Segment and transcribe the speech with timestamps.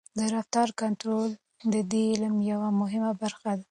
[0.17, 1.29] د رفتار کنټرول
[1.73, 3.59] د دې علم یوه مهمه برخه ده.